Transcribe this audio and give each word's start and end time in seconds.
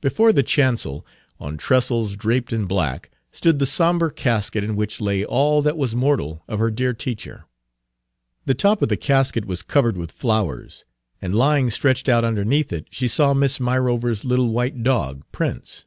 Before 0.00 0.32
the 0.32 0.42
chancel, 0.42 1.04
on 1.38 1.58
trestles 1.58 2.16
draped 2.16 2.50
in 2.50 2.64
black, 2.64 3.10
stood 3.30 3.58
the 3.58 3.66
sombre 3.66 4.10
casket 4.10 4.64
in 4.64 4.74
which 4.74 5.02
lay 5.02 5.22
all 5.22 5.60
that 5.60 5.76
was 5.76 5.94
mortal 5.94 6.42
of 6.48 6.58
her 6.60 6.70
dear 6.70 6.94
teacher. 6.94 7.44
The 8.46 8.54
top 8.54 8.80
of 8.80 8.88
the 8.88 8.96
casket 8.96 9.44
was 9.44 9.60
covered 9.60 9.98
with 9.98 10.12
flowers; 10.12 10.86
and 11.20 11.34
lying 11.34 11.68
stretched 11.68 12.08
out 12.08 12.24
underneath 12.24 12.72
it 12.72 12.86
she 12.90 13.06
saw 13.06 13.34
Miss 13.34 13.60
Myrover's 13.60 14.24
little 14.24 14.48
white 14.50 14.82
dog, 14.82 15.24
Prince. 15.30 15.84